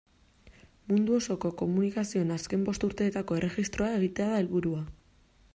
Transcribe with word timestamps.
Mundu 0.91 1.15
osoko 1.17 1.51
komunikazioen 1.59 2.35
azken 2.37 2.65
bost 2.71 2.89
urteetako 2.89 3.41
erregistroa 3.43 3.93
egitea 4.01 4.33
da 4.35 4.41
helburua. 4.43 4.85